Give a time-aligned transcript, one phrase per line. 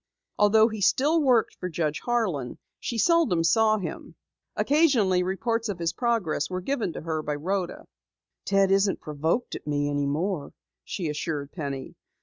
[0.39, 4.15] Although he still worked for Judge Harlan, she seldom saw him.
[4.55, 7.85] Occasionally, reports of his progress were given to her by Rhoda.
[8.43, 10.53] "Ted isn't provoked at me any more,"
[10.83, 11.93] she assured Penny.